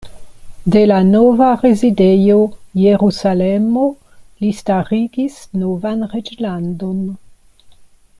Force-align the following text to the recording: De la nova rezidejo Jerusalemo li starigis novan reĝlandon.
De 0.75 0.79
la 0.91 0.95
nova 1.09 1.49
rezidejo 1.63 2.37
Jerusalemo 2.83 3.83
li 4.45 4.51
starigis 4.63 5.37
novan 5.65 6.03
reĝlandon. 6.15 7.05